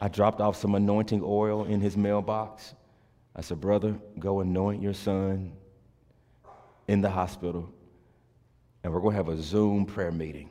[0.01, 2.75] I dropped off some anointing oil in his mailbox.
[3.35, 5.53] I said, Brother, go anoint your son
[6.87, 7.73] in the hospital,
[8.83, 10.51] and we're going to have a Zoom prayer meeting.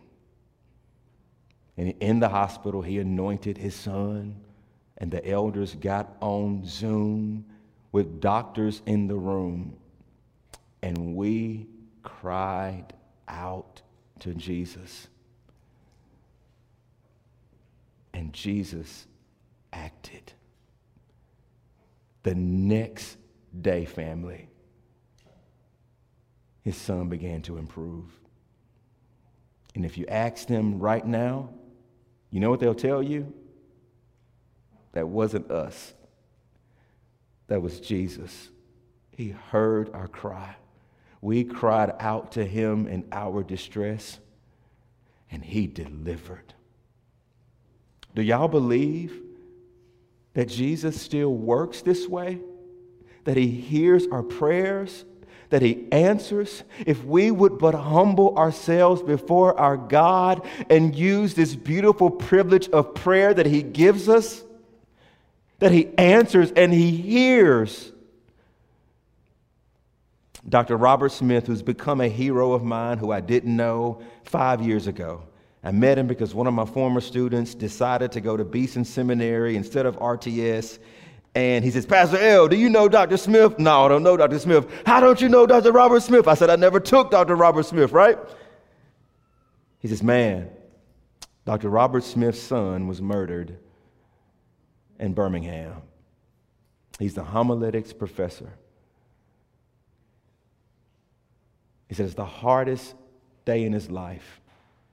[1.78, 4.42] And in the hospital, he anointed his son,
[4.98, 7.46] and the elders got on Zoom
[7.92, 9.76] with doctors in the room,
[10.82, 11.68] and we
[12.02, 12.94] cried
[13.28, 13.82] out
[14.20, 15.08] to Jesus.
[18.14, 19.08] And Jesus
[19.72, 20.34] acted.
[22.24, 23.18] The next
[23.60, 24.48] day, family,
[26.62, 28.06] his son began to improve.
[29.76, 31.50] And if you ask them right now,
[32.30, 33.34] you know what they'll tell you?
[34.94, 35.94] That wasn't us,
[37.48, 38.50] that was Jesus.
[39.12, 40.56] He heard our cry.
[41.24, 44.20] We cried out to him in our distress,
[45.32, 46.54] and he delivered.
[48.14, 49.22] Do y'all believe
[50.34, 52.42] that Jesus still works this way?
[53.24, 55.06] That he hears our prayers?
[55.50, 56.66] That he answers?
[56.86, 62.96] If we would but humble ourselves before our God and use this beautiful privilege of
[62.96, 64.44] prayer that he gives us,
[65.60, 67.93] that he answers and he hears.
[70.50, 70.78] Dr.
[70.78, 75.24] Robert Smith, who's become a hero of mine who I didn't know five years ago,
[75.64, 79.56] I met him because one of my former students decided to go to Beeson Seminary
[79.56, 80.80] instead of RTS.
[81.36, 83.16] And he says, Pastor L, do you know Dr.
[83.16, 83.58] Smith?
[83.58, 84.38] No, I don't know Dr.
[84.40, 84.68] Smith.
[84.86, 85.72] How don't you know Dr.
[85.72, 86.28] Robert Smith?
[86.28, 87.36] I said, I never took Dr.
[87.36, 88.20] Robert Smith, right?
[89.80, 90.50] He says, Man,
[91.46, 91.70] Dr.
[91.70, 93.58] Robert Smith's son was murdered
[95.00, 95.82] in Birmingham.
[97.00, 98.54] He's the homiletics professor.
[101.94, 102.96] He says, the hardest
[103.46, 104.42] day in his life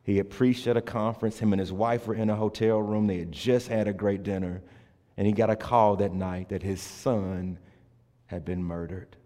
[0.03, 1.39] he had preached at a conference.
[1.39, 3.07] Him and his wife were in a hotel room.
[3.07, 4.61] They had just had a great dinner.
[5.17, 7.59] And he got a call that night that his son
[8.27, 9.17] had been murdered.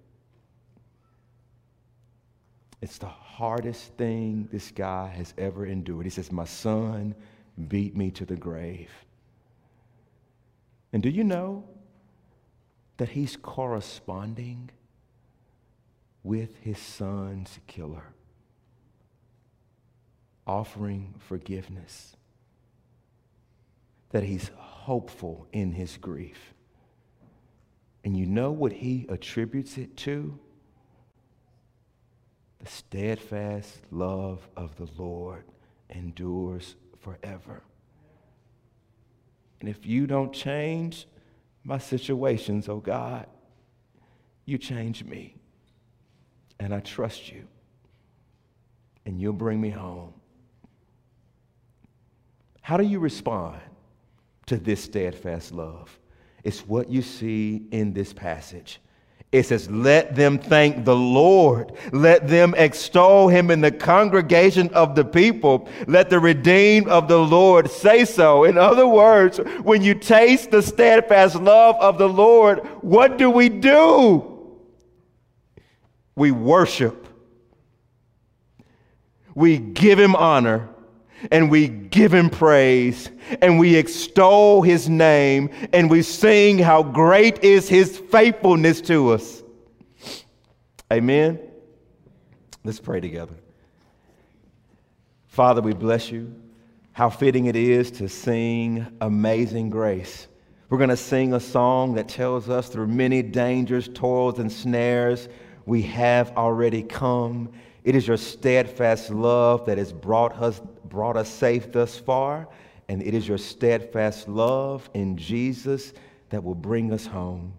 [2.81, 6.07] It's the hardest thing this guy has ever endured.
[6.07, 7.17] He says, My son
[7.67, 8.93] beat me to the grave.
[10.93, 11.65] And do you know
[12.99, 14.71] that he's corresponding
[16.25, 18.15] with his son's killer?
[20.47, 22.17] offering forgiveness,
[24.11, 26.55] that he's hopeful in his grief.
[28.05, 30.39] And you know what he attributes it to?
[32.59, 35.45] The steadfast love of the Lord
[35.89, 37.63] endures forever.
[39.61, 41.07] And if you don't change
[41.63, 43.27] my situations, oh God,
[44.45, 45.37] you change me.
[46.59, 47.45] And I trust you.
[49.07, 50.15] And you'll bring me home.
[52.63, 53.61] How do you respond
[54.47, 55.99] to this steadfast love?
[56.43, 58.81] It's what you see in this passage.
[59.35, 61.73] It says, Let them thank the Lord.
[61.93, 65.69] Let them extol him in the congregation of the people.
[65.89, 68.45] Let the redeemed of the Lord say so.
[68.45, 73.49] In other words, when you taste the steadfast love of the Lord, what do we
[73.49, 74.34] do?
[76.17, 77.09] We worship,
[79.35, 80.69] we give him honor,
[81.31, 83.11] and we give him praise
[83.41, 89.43] and we extol his name and we sing how great is his faithfulness to us.
[90.93, 91.41] Amen.
[92.63, 93.35] Let's pray together.
[95.27, 96.35] Father, we bless you.
[96.93, 100.29] How fitting it is to sing Amazing Grace.
[100.69, 105.29] We're going to sing a song that tells us through many dangers, toils, and snares,
[105.67, 107.51] we have already come.
[107.85, 112.49] It is your steadfast love that has brought us, brought us safe thus far,
[112.89, 115.93] and it is your steadfast love in Jesus
[116.31, 117.53] that will bring us home.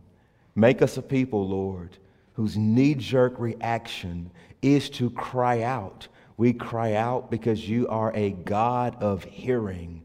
[0.55, 1.97] Make us a people, Lord,
[2.33, 4.31] whose knee jerk reaction
[4.61, 6.07] is to cry out.
[6.37, 10.03] We cry out because you are a God of hearing.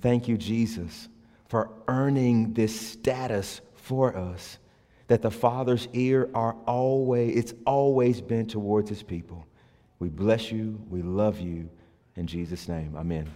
[0.00, 1.08] Thank you, Jesus,
[1.48, 4.58] for earning this status for us.
[5.08, 9.46] That the Father's ear are always, it's always been towards his people.
[9.98, 10.80] We bless you.
[10.88, 11.68] We love you.
[12.16, 13.28] In Jesus' name, amen.